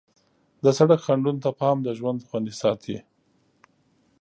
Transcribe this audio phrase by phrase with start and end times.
[0.63, 2.97] د سړک خنډونو ته پام د ژوند خوندي ساتي.